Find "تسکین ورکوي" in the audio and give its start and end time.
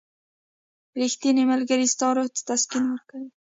2.47-3.29